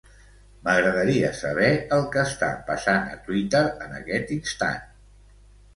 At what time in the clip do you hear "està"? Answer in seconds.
2.31-2.49